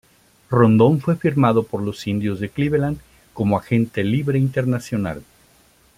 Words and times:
Rondón 0.49 0.99
fue 0.99 1.15
firmado 1.15 1.61
por 1.61 1.83
los 1.83 2.07
Indios 2.07 2.39
de 2.39 2.49
Cleveland 2.49 2.99
como 3.35 3.55
agente 3.55 4.03
libre 4.03 4.39
internacional. 4.39 5.21